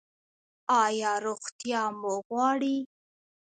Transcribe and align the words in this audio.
ایا 0.83 1.11
روغتیا 1.25 1.83
مو 1.99 2.13
غواړئ؟ 2.27 2.77